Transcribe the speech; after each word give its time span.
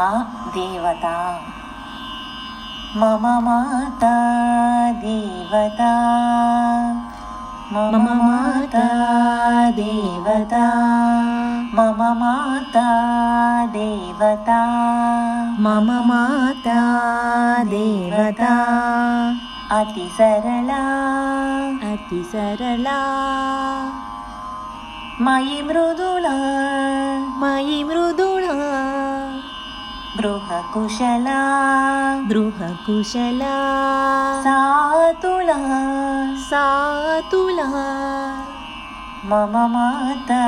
देवता। 0.00 1.40
मम 2.96 3.44
माता 3.44 4.16
देवता। 4.92 5.92
मम 7.72 8.02
माता 8.02 8.88
देवता। 9.70 10.64
मम 11.74 12.18
माता 12.20 12.88
देवता। 13.66 14.66
मम 15.60 16.02
माता 16.06 16.80
देवता। 17.62 18.54
अतिसरला 19.70 20.84
अतिसरला 21.92 23.00
मयि 25.20 25.62
मृदुला। 25.62 26.36
मयि 27.38 27.84
मृदुला 30.16 30.60
गृहकुशला 30.60 31.40
गृहकुशला 32.28 33.56
सातुला। 34.40 35.56
सातुला। 36.36 37.64
मम 39.24 39.70
माता 39.72 40.46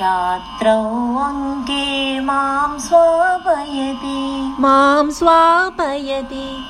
रात्रौ 0.00 0.82
अङ्के 1.24 2.20
मां 2.20 2.78
स्वापयति। 2.78 4.56
मां 4.60 5.10
स्वापयति। 5.10 6.64